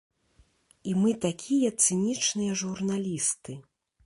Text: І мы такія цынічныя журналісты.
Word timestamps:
І 0.91 0.95
мы 1.01 1.11
такія 1.25 1.69
цынічныя 1.83 2.57
журналісты. 2.63 3.61